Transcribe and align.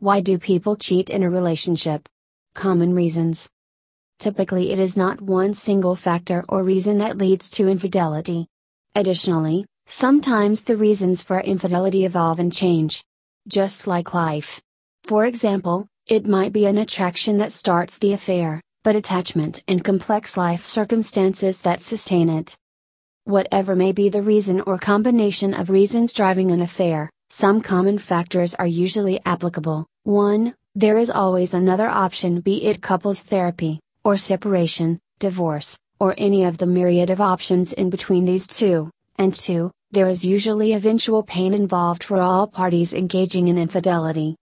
Why 0.00 0.20
do 0.20 0.38
people 0.38 0.76
cheat 0.76 1.10
in 1.10 1.24
a 1.24 1.30
relationship? 1.30 2.08
Common 2.54 2.94
reasons. 2.94 3.48
Typically, 4.20 4.70
it 4.70 4.78
is 4.78 4.96
not 4.96 5.20
one 5.20 5.54
single 5.54 5.96
factor 5.96 6.44
or 6.48 6.62
reason 6.62 6.98
that 6.98 7.18
leads 7.18 7.50
to 7.50 7.66
infidelity. 7.66 8.46
Additionally, 8.94 9.66
sometimes 9.86 10.62
the 10.62 10.76
reasons 10.76 11.20
for 11.20 11.40
infidelity 11.40 12.04
evolve 12.04 12.38
and 12.38 12.52
change. 12.52 13.02
Just 13.48 13.88
like 13.88 14.14
life. 14.14 14.60
For 15.02 15.24
example, 15.24 15.88
it 16.06 16.28
might 16.28 16.52
be 16.52 16.66
an 16.66 16.78
attraction 16.78 17.38
that 17.38 17.52
starts 17.52 17.98
the 17.98 18.12
affair, 18.12 18.62
but 18.84 18.94
attachment 18.94 19.64
and 19.66 19.82
complex 19.82 20.36
life 20.36 20.62
circumstances 20.62 21.58
that 21.62 21.80
sustain 21.80 22.28
it. 22.28 22.56
Whatever 23.24 23.74
may 23.74 23.90
be 23.90 24.08
the 24.08 24.22
reason 24.22 24.60
or 24.60 24.78
combination 24.78 25.54
of 25.54 25.70
reasons 25.70 26.12
driving 26.12 26.52
an 26.52 26.62
affair, 26.62 27.10
some 27.30 27.60
common 27.60 27.98
factors 27.98 28.54
are 28.54 28.66
usually 28.66 29.20
applicable. 29.24 29.86
1. 30.04 30.54
There 30.74 30.98
is 30.98 31.10
always 31.10 31.54
another 31.54 31.88
option, 31.88 32.40
be 32.40 32.64
it 32.64 32.82
couples 32.82 33.22
therapy, 33.22 33.80
or 34.04 34.16
separation, 34.16 34.98
divorce, 35.18 35.78
or 36.00 36.14
any 36.18 36.44
of 36.44 36.58
the 36.58 36.66
myriad 36.66 37.10
of 37.10 37.20
options 37.20 37.72
in 37.72 37.90
between 37.90 38.24
these 38.24 38.46
two. 38.46 38.90
And 39.16 39.32
2. 39.32 39.70
There 39.90 40.08
is 40.08 40.24
usually 40.24 40.72
eventual 40.72 41.22
pain 41.22 41.54
involved 41.54 42.04
for 42.04 42.20
all 42.20 42.46
parties 42.46 42.92
engaging 42.92 43.48
in 43.48 43.58
infidelity. 43.58 44.36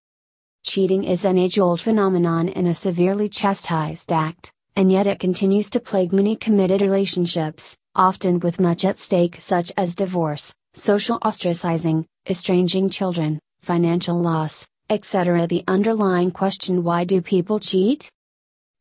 Cheating 0.64 1.04
is 1.04 1.24
an 1.24 1.38
age 1.38 1.58
old 1.58 1.80
phenomenon 1.80 2.48
and 2.48 2.66
a 2.66 2.74
severely 2.74 3.28
chastised 3.28 4.10
act, 4.10 4.50
and 4.74 4.90
yet 4.90 5.06
it 5.06 5.20
continues 5.20 5.70
to 5.70 5.80
plague 5.80 6.12
many 6.12 6.34
committed 6.34 6.82
relationships, 6.82 7.76
often 7.94 8.40
with 8.40 8.58
much 8.58 8.84
at 8.84 8.98
stake, 8.98 9.36
such 9.38 9.70
as 9.76 9.94
divorce, 9.94 10.54
social 10.76 11.18
ostracizing, 11.20 12.04
estranging 12.28 12.90
children, 12.90 13.40
financial 13.62 14.20
loss, 14.20 14.66
etc. 14.90 15.46
The 15.46 15.64
underlying 15.66 16.30
question 16.30 16.84
why 16.84 17.04
do 17.04 17.22
people 17.22 17.58
cheat? 17.58 18.10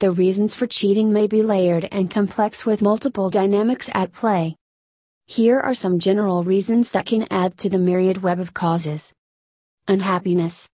The 0.02 0.12
reasons 0.12 0.56
for 0.56 0.68
cheating 0.68 1.14
may 1.14 1.26
be 1.26 1.42
layered 1.42 1.88
and 1.94 2.12
complex 2.12 2.66
with 2.66 2.82
multiple 2.82 3.30
dynamics 3.30 3.90
at 3.94 4.12
play. 4.12 4.58
Here 5.26 5.58
are 5.58 5.74
some 5.74 5.98
general 5.98 6.44
reasons 6.44 6.92
that 6.92 7.06
can 7.06 7.28
add 7.32 7.58
to 7.60 7.70
the 7.70 7.80
myriad 7.80 8.22
web 8.22 8.40
of 8.40 8.54
causes 8.54 9.14
unhappiness, 9.88 10.68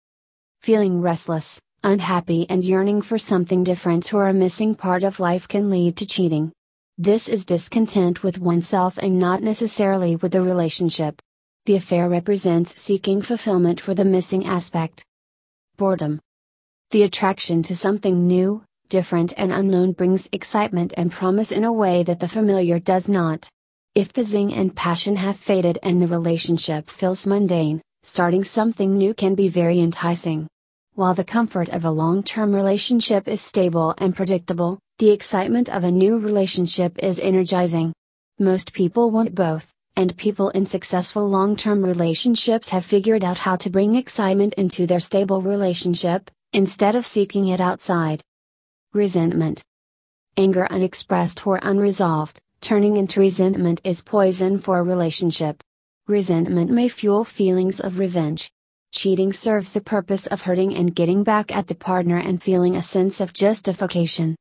feeling 0.60 1.00
restless, 1.00 1.60
unhappy, 1.82 2.47
and 2.48 2.64
yearning 2.64 3.03
for 3.03 3.19
something 3.19 3.64
different 3.64 4.14
or 4.14 4.28
a 4.28 4.34
missing 4.34 4.75
part 4.75 5.03
of 5.03 5.19
life 5.19 5.48
can 5.48 5.69
lead 5.69 5.97
to 5.97 6.06
cheating. 6.06 6.53
This 7.00 7.28
is 7.28 7.46
discontent 7.46 8.24
with 8.24 8.41
oneself 8.41 8.98
and 8.98 9.20
not 9.20 9.41
necessarily 9.41 10.16
with 10.16 10.32
the 10.32 10.42
relationship. 10.42 11.22
The 11.64 11.77
affair 11.77 12.08
represents 12.08 12.80
seeking 12.80 13.22
fulfillment 13.22 13.80
for 13.80 13.94
the 13.94 14.04
missing 14.04 14.44
aspect. 14.44 15.04
Boredom. 15.76 16.19
The 16.91 17.04
attraction 17.04 17.62
to 17.62 17.76
something 17.76 18.26
new, 18.26 18.64
different, 18.88 19.32
and 19.36 19.52
unknown 19.52 19.92
brings 19.92 20.28
excitement 20.32 20.92
and 20.96 21.12
promise 21.12 21.52
in 21.52 21.62
a 21.62 21.72
way 21.72 22.02
that 22.02 22.19
the 22.19 22.26
familiar 22.26 22.80
does 22.80 23.08
not. 23.08 23.48
If 23.94 24.12
the 24.12 24.24
zing 24.24 24.52
and 24.52 24.74
passion 24.74 25.14
have 25.14 25.36
faded 25.36 25.78
and 25.84 26.02
the 26.02 26.08
relationship 26.08 26.91
feels 26.91 27.28
mundane, 27.28 27.80
starting 28.02 28.42
something 28.42 28.98
new 28.98 29.14
can 29.14 29.36
be 29.36 29.48
very 29.48 29.78
enticing. 29.78 30.48
While 30.94 31.14
the 31.14 31.22
comfort 31.22 31.69
of 31.69 31.84
a 31.84 31.92
long 31.92 32.24
term 32.24 32.52
relationship 32.52 33.28
is 33.28 33.41
stable 33.41 33.94
and 33.98 34.16
predictable, 34.16 34.80
the 34.98 35.10
excitement 35.10 35.68
of 35.68 35.84
a 35.84 35.91
new 35.91 36.18
relationship 36.18 36.98
is 36.98 37.20
energizing. 37.20 37.92
Most 38.41 38.72
people 38.72 39.12
want 39.12 39.32
both 39.32 39.72
and 39.94 40.16
people 40.16 40.48
in 40.50 40.64
successful 40.64 41.28
long 41.28 41.56
term 41.56 41.84
relationships 41.84 42.68
have 42.68 42.84
figured 42.84 43.24
out 43.24 43.38
how 43.38 43.56
to 43.56 43.70
bring 43.70 43.94
excitement 43.94 44.54
into 44.54 44.86
their 44.86 45.00
stable 45.00 45.42
relationship, 45.42 46.30
instead 46.52 46.94
of 46.94 47.04
seeking 47.04 47.48
it 47.48 47.60
outside. 47.60 48.20
Resentment. 48.92 49.62
Anger 50.36 50.66
unexpressed 50.70 51.44
or 51.44 51.58
unresolved, 51.62 52.41
turning 52.60 52.96
into 52.96 53.19
resentment 53.19 53.80
is 53.82 54.03
poison 54.03 54.58
for 54.58 54.78
a 54.78 54.84
relationship. 54.84 55.60
Resentment 56.06 56.70
may 56.70 56.88
fuel 56.88 57.25
feelings 57.25 57.81
of 57.81 57.98
revenge. 57.98 58.50
Cheating 58.92 59.32
serves 59.32 59.72
the 59.72 59.81
purpose 59.81 60.26
of 60.28 60.42
hurting 60.42 60.75
and 60.76 60.94
getting 60.94 61.25
back 61.25 61.54
at 61.54 61.66
the 61.66 61.75
partner 61.75 62.19
and 62.19 62.42
feeling 62.42 62.76
a 62.76 62.82
sense 62.82 63.20
of 63.20 63.32
justification. 63.32 64.37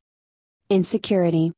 Insecurity. 0.69 1.53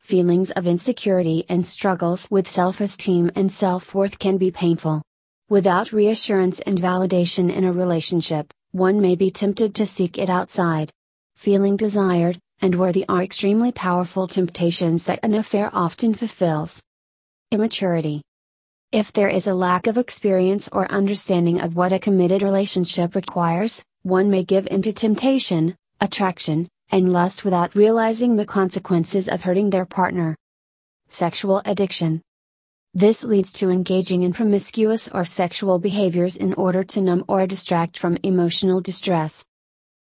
Feelings 0.00 0.50
of 0.50 0.66
insecurity 0.66 1.46
and 1.48 1.64
struggles 1.64 2.30
with 2.30 2.46
self 2.46 2.82
esteem 2.82 3.30
and 3.34 3.50
self 3.50 3.94
worth 3.94 4.18
can 4.18 4.36
be 4.36 4.50
painful. 4.50 5.00
Without 5.48 5.92
reassurance 5.92 6.60
and 6.60 6.78
validation 6.78 7.50
in 7.50 7.64
a 7.64 7.72
relationship, 7.72 8.52
one 8.72 9.00
may 9.00 9.14
be 9.14 9.30
tempted 9.30 9.74
to 9.74 9.86
seek 9.86 10.18
it 10.18 10.28
outside. 10.28 10.90
Feeling 11.36 11.78
desired 11.78 12.38
and 12.60 12.74
worthy 12.74 13.06
are 13.08 13.22
extremely 13.22 13.72
powerful 13.72 14.28
temptations 14.28 15.04
that 15.04 15.20
an 15.22 15.32
affair 15.32 15.70
often 15.72 16.12
fulfills. 16.12 16.82
Immaturity. 17.50 18.20
If 18.92 19.10
there 19.10 19.30
is 19.30 19.46
a 19.46 19.54
lack 19.54 19.86
of 19.86 19.96
experience 19.96 20.68
or 20.70 20.86
understanding 20.92 21.62
of 21.62 21.76
what 21.76 21.94
a 21.94 21.98
committed 21.98 22.42
relationship 22.42 23.14
requires, 23.14 23.82
one 24.02 24.28
may 24.28 24.44
give 24.44 24.66
into 24.66 24.92
temptation, 24.92 25.76
attraction, 26.02 26.68
and 26.94 27.12
lust 27.12 27.44
without 27.44 27.74
realizing 27.74 28.36
the 28.36 28.46
consequences 28.46 29.28
of 29.28 29.42
hurting 29.42 29.68
their 29.68 29.84
partner. 29.84 30.36
Sexual 31.08 31.60
addiction. 31.64 32.22
This 32.94 33.24
leads 33.24 33.52
to 33.54 33.68
engaging 33.68 34.22
in 34.22 34.32
promiscuous 34.32 35.08
or 35.08 35.24
sexual 35.24 35.80
behaviors 35.80 36.36
in 36.36 36.54
order 36.54 36.84
to 36.84 37.00
numb 37.00 37.24
or 37.26 37.48
distract 37.48 37.98
from 37.98 38.16
emotional 38.22 38.80
distress. 38.80 39.44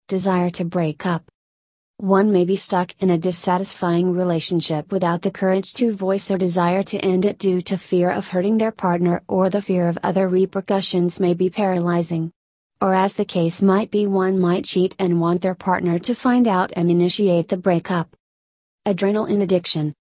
Desire 0.07 0.49
to 0.49 0.65
break 0.65 1.05
up. 1.05 1.29
One 1.97 2.31
may 2.31 2.43
be 2.43 2.55
stuck 2.55 2.95
in 2.99 3.11
a 3.11 3.19
dissatisfying 3.19 4.13
relationship 4.13 4.91
without 4.91 5.21
the 5.21 5.29
courage 5.29 5.73
to 5.73 5.93
voice 5.93 6.25
their 6.25 6.39
desire 6.39 6.81
to 6.81 6.97
end 6.97 7.23
it 7.23 7.37
due 7.37 7.61
to 7.61 7.77
fear 7.77 8.09
of 8.09 8.29
hurting 8.29 8.57
their 8.57 8.71
partner 8.71 9.21
or 9.27 9.51
the 9.51 9.61
fear 9.61 9.87
of 9.87 9.99
other 10.01 10.27
repercussions 10.27 11.19
may 11.19 11.35
be 11.35 11.51
paralyzing 11.51 12.31
or 12.81 12.93
as 12.93 13.13
the 13.13 13.25
case 13.25 13.61
might 13.61 13.91
be, 13.91 14.07
one 14.07 14.39
might 14.39 14.63
cheat 14.63 14.95
and 14.99 15.19
want 15.19 15.41
their 15.41 15.55
partner 15.55 15.99
to 15.99 16.15
find 16.15 16.47
out 16.47 16.71
and 16.75 16.89
initiate 16.89 17.49
the 17.49 17.57
breakup. 17.57 18.15
Adrenaline 18.85 19.41
addiction. 19.41 19.93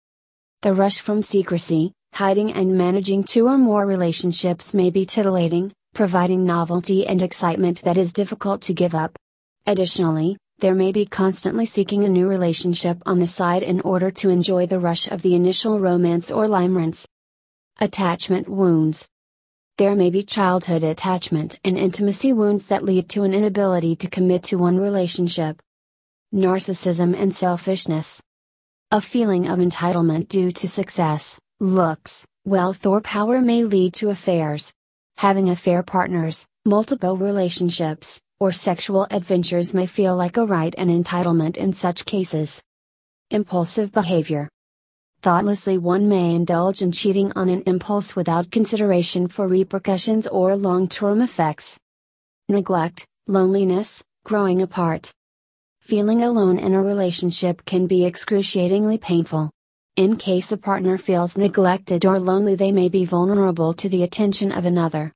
The 0.63 0.75
rush 0.75 1.01
from 1.01 1.23
secrecy, 1.23 1.93
hiding, 2.15 2.53
and 2.53 2.79
managing 2.79 3.25
two 3.25 3.47
or 3.47 3.59
more 3.59 3.85
relationships 3.85 4.73
may 4.73 4.91
be 4.91 5.05
titillating, 5.05 5.73
providing 5.95 6.45
novelty 6.45 7.07
and 7.07 7.23
excitement 7.23 7.83
that 7.83 7.99
is 7.99 8.13
difficult 8.13 8.63
to 8.63 8.75
give 8.75 8.95
up. 8.95 9.19
Additionally, 9.67 10.37
there 10.61 10.75
may 10.75 10.93
be 10.93 11.05
constantly 11.07 11.67
seeking 11.67 12.05
a 12.05 12.09
new 12.09 12.29
relationship 12.29 12.99
on 13.07 13.19
the 13.19 13.27
side 13.27 13.63
in 13.63 13.81
order 13.81 14.11
to 14.11 14.31
enjoy 14.31 14.67
the 14.67 14.79
rush 14.81 15.09
of 15.09 15.23
the 15.23 15.35
initial 15.35 15.79
romance 15.81 16.31
or 16.31 16.47
limerence. 16.47 17.07
Attachment 17.81 18.49
wounds. 18.49 19.09
There 19.79 19.95
may 19.95 20.11
be 20.11 20.25
childhood 20.25 20.83
attachment 20.83 21.61
and 21.65 21.79
intimacy 21.79 22.33
wounds 22.33 22.67
that 22.67 22.85
lead 22.85 23.09
to 23.11 23.23
an 23.23 23.33
inability 23.33 23.95
to 23.95 24.11
commit 24.11 24.43
to 24.45 24.59
one 24.59 24.77
relationship. 24.77 25.63
Narcissism 26.35 27.17
and 27.17 27.33
selfishness. 27.33 28.21
A 28.91 29.01
feeling 29.01 29.47
of 29.47 29.61
entitlement 29.61 30.27
due 30.27 30.51
to 30.51 30.69
success, 30.69 31.39
looks, 31.61 32.27
wealth, 32.45 32.87
or 32.87 33.01
power 33.01 33.41
may 33.41 33.63
lead 33.63 33.95
to 33.95 34.11
affairs. 34.11 34.73
Having 35.19 35.51
affair 35.51 35.85
partners, 35.85 36.45
multiple 36.67 37.17
relationships, 37.17 38.21
or 38.41 38.51
sexual 38.51 39.07
adventures 39.13 39.75
may 39.75 39.87
feel 39.87 40.17
like 40.17 40.39
a 40.39 40.45
right 40.45 40.75
and 40.77 40.91
entitlement 40.91 41.57
in 41.57 41.73
such 41.73 42.05
cases. 42.05 42.61
Impulsive 43.31 43.93
behavior. 43.93 44.49
Thoughtlessly, 45.29 45.77
one 45.77 46.09
may 46.09 46.35
indulge 46.35 46.81
in 46.81 46.91
cheating 46.91 47.33
on 47.37 47.51
an 47.51 47.63
impulse 47.67 48.17
without 48.17 48.51
consideration 48.51 49.29
for 49.29 49.47
repercussions 49.47 50.27
or 50.27 50.57
long 50.57 50.89
term 50.89 51.21
effects. 51.21 51.79
Neglect, 52.49 53.07
loneliness, 53.27 54.03
growing 54.25 54.63
apart. 54.63 55.13
Feeling 55.83 56.23
alone 56.23 56.59
in 56.59 56.73
a 56.73 56.83
relationship 56.83 57.63
can 57.67 57.87
be 57.87 58.07
excruciatingly 58.07 58.97
painful. 58.97 59.51
In 59.97 60.17
case 60.17 60.51
a 60.51 60.57
partner 60.57 60.97
feels 60.97 61.37
neglected 61.37 62.07
or 62.07 62.19
lonely, 62.19 62.55
they 62.55 62.73
may 62.73 62.89
be 62.89 63.05
vulnerable 63.05 63.75
to 63.75 63.89
the 63.91 64.05
attention 64.05 64.51
of 64.51 64.65
another. 64.65 65.13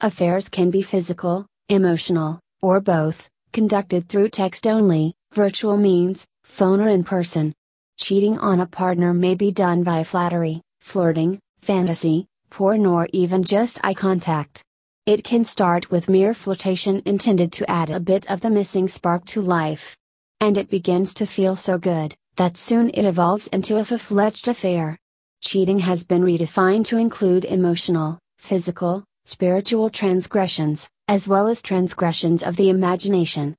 Affairs 0.00 0.48
can 0.48 0.72
be 0.72 0.82
physical, 0.82 1.46
emotional, 1.68 2.40
or 2.62 2.80
both, 2.80 3.30
conducted 3.52 4.08
through 4.08 4.30
text 4.30 4.66
only, 4.66 5.14
virtual 5.32 5.76
means, 5.76 6.26
phone 6.42 6.80
or 6.80 6.88
in 6.88 7.04
person. 7.04 7.54
Cheating 7.98 8.38
on 8.38 8.60
a 8.60 8.66
partner 8.66 9.14
may 9.14 9.34
be 9.34 9.50
done 9.50 9.82
by 9.82 10.04
flattery, 10.04 10.60
flirting, 10.80 11.38
fantasy, 11.62 12.26
porn, 12.50 12.84
or 12.84 13.08
even 13.12 13.42
just 13.42 13.80
eye 13.82 13.94
contact. 13.94 14.62
It 15.06 15.24
can 15.24 15.46
start 15.46 15.90
with 15.90 16.10
mere 16.10 16.34
flirtation 16.34 17.00
intended 17.06 17.52
to 17.54 17.70
add 17.70 17.88
a 17.88 17.98
bit 17.98 18.30
of 18.30 18.42
the 18.42 18.50
missing 18.50 18.86
spark 18.86 19.24
to 19.26 19.40
life. 19.40 19.96
And 20.40 20.58
it 20.58 20.68
begins 20.68 21.14
to 21.14 21.26
feel 21.26 21.56
so 21.56 21.78
good, 21.78 22.14
that 22.36 22.58
soon 22.58 22.90
it 22.90 23.06
evolves 23.06 23.46
into 23.46 23.76
a 23.76 23.84
full 23.84 23.96
fledged 23.96 24.46
affair. 24.46 24.98
Cheating 25.40 25.78
has 25.78 26.04
been 26.04 26.22
redefined 26.22 26.84
to 26.86 26.98
include 26.98 27.46
emotional, 27.46 28.18
physical, 28.36 29.04
spiritual 29.24 29.88
transgressions, 29.88 30.90
as 31.08 31.26
well 31.26 31.46
as 31.46 31.62
transgressions 31.62 32.42
of 32.42 32.56
the 32.56 32.68
imagination. 32.68 33.56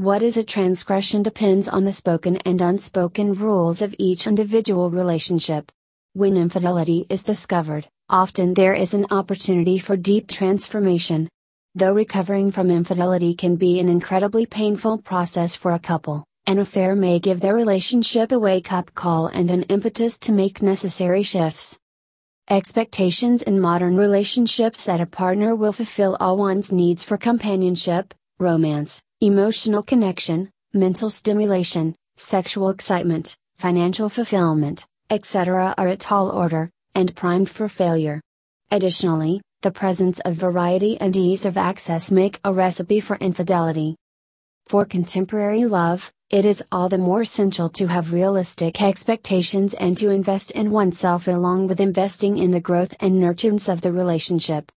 What 0.00 0.22
is 0.22 0.38
a 0.38 0.42
transgression 0.42 1.22
depends 1.22 1.68
on 1.68 1.84
the 1.84 1.92
spoken 1.92 2.38
and 2.46 2.62
unspoken 2.62 3.34
rules 3.34 3.82
of 3.82 3.94
each 3.98 4.26
individual 4.26 4.88
relationship. 4.88 5.70
When 6.14 6.38
infidelity 6.38 7.04
is 7.10 7.22
discovered, 7.22 7.86
often 8.08 8.54
there 8.54 8.72
is 8.72 8.94
an 8.94 9.04
opportunity 9.10 9.78
for 9.78 9.98
deep 9.98 10.26
transformation. 10.26 11.28
Though 11.74 11.92
recovering 11.92 12.50
from 12.50 12.70
infidelity 12.70 13.34
can 13.34 13.56
be 13.56 13.78
an 13.78 13.90
incredibly 13.90 14.46
painful 14.46 15.02
process 15.02 15.54
for 15.54 15.72
a 15.72 15.78
couple, 15.78 16.24
an 16.46 16.58
affair 16.58 16.96
may 16.96 17.18
give 17.18 17.40
their 17.40 17.54
relationship 17.54 18.32
a 18.32 18.38
wake 18.38 18.72
up 18.72 18.94
call 18.94 19.26
and 19.26 19.50
an 19.50 19.64
impetus 19.64 20.18
to 20.20 20.32
make 20.32 20.62
necessary 20.62 21.22
shifts. 21.22 21.78
Expectations 22.48 23.42
in 23.42 23.60
modern 23.60 23.98
relationships 23.98 24.86
that 24.86 25.02
a 25.02 25.04
partner 25.04 25.54
will 25.54 25.74
fulfill 25.74 26.16
all 26.18 26.38
one's 26.38 26.72
needs 26.72 27.04
for 27.04 27.18
companionship, 27.18 28.14
romance, 28.38 29.02
emotional 29.22 29.82
connection, 29.82 30.48
mental 30.72 31.10
stimulation, 31.10 31.94
sexual 32.16 32.70
excitement, 32.70 33.36
financial 33.58 34.08
fulfillment, 34.08 34.86
etc. 35.10 35.74
are 35.76 35.88
at 35.88 36.00
tall 36.00 36.30
order, 36.30 36.70
and 36.94 37.14
primed 37.14 37.50
for 37.50 37.68
failure. 37.68 38.22
Additionally, 38.70 39.42
the 39.60 39.70
presence 39.70 40.20
of 40.20 40.36
variety 40.36 40.98
and 41.02 41.14
ease 41.14 41.44
of 41.44 41.58
access 41.58 42.10
make 42.10 42.40
a 42.44 42.52
recipe 42.52 42.98
for 42.98 43.16
infidelity. 43.16 43.94
For 44.68 44.86
contemporary 44.86 45.66
love, 45.66 46.10
it 46.30 46.46
is 46.46 46.64
all 46.72 46.88
the 46.88 46.96
more 46.96 47.20
essential 47.20 47.68
to 47.70 47.88
have 47.88 48.14
realistic 48.14 48.80
expectations 48.80 49.74
and 49.74 49.98
to 49.98 50.08
invest 50.08 50.52
in 50.52 50.70
oneself 50.70 51.28
along 51.28 51.66
with 51.66 51.80
investing 51.80 52.38
in 52.38 52.52
the 52.52 52.60
growth 52.60 52.94
and 53.00 53.16
nurturance 53.16 53.70
of 53.70 53.82
the 53.82 53.92
relationship. 53.92 54.64